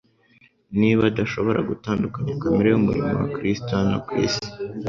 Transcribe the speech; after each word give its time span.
Niba 0.79 1.01
adashobora 1.11 1.59
gutandukanya 1.69 2.33
kamere 2.41 2.67
y'umurimo 2.71 3.09
wa 3.21 3.25
Kristo 3.35 3.69
hano 3.79 3.97
ku 4.05 4.11
isi, 4.25 4.47